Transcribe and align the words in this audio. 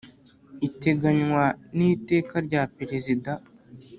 iteganywa 0.67 1.43
ni 1.77 1.89
teka 2.09 2.35
rya 2.47 2.61
perezida 2.77 3.31